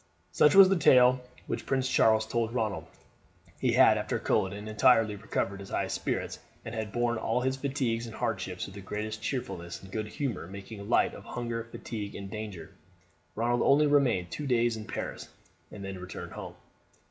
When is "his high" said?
5.59-5.89